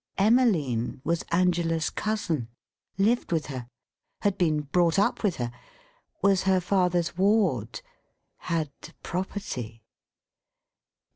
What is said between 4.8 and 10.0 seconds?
up with her. Was her father's ward. Had property.